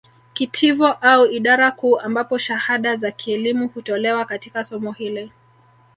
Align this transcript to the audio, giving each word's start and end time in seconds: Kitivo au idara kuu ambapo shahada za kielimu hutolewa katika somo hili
Kitivo 0.33 0.87
au 0.87 1.25
idara 1.25 1.71
kuu 1.71 1.99
ambapo 1.99 2.37
shahada 2.37 2.95
za 2.95 3.11
kielimu 3.11 3.67
hutolewa 3.67 4.25
katika 4.25 4.63
somo 4.63 4.91
hili 4.91 5.31